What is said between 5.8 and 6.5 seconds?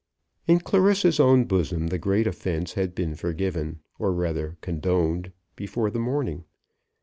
the morning.